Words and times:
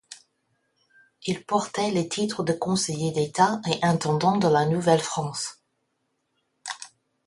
Il 1.27 1.45
portait 1.45 1.91
les 1.91 2.09
titres 2.09 2.41
de 2.41 2.53
Conseiller 2.53 3.11
d’État 3.11 3.61
et 3.71 3.77
Intendant 3.85 4.35
de 4.37 4.47
la 4.47 4.65
Nouvelle-France. 4.65 5.61